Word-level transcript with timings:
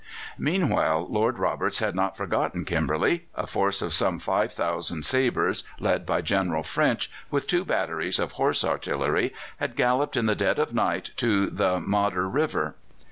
Meanwhile 0.39 1.05
Lord 1.11 1.37
Roberts 1.37 1.77
had 1.77 1.93
not 1.93 2.17
forgotten 2.17 2.65
Kimberley. 2.65 3.27
A 3.35 3.45
force 3.45 3.83
of 3.83 3.93
some 3.93 4.17
5,000 4.17 5.05
sabres, 5.05 5.63
led 5.79 6.07
by 6.07 6.21
General 6.21 6.63
French, 6.63 7.11
with 7.29 7.45
two 7.45 7.63
batteries 7.63 8.17
of 8.17 8.31
Horse 8.31 8.63
Artillery, 8.63 9.31
had 9.57 9.75
galloped 9.75 10.17
in 10.17 10.25
the 10.25 10.33
dead 10.33 10.57
of 10.57 10.73
night 10.73 11.11
to 11.17 11.51
the 11.51 11.79
Modder 11.79 12.27
River. 12.27 12.73